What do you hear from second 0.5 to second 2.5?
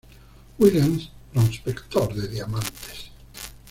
Williams, prospector de